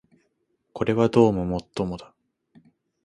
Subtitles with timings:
[0.73, 2.11] これはどうも尤もだ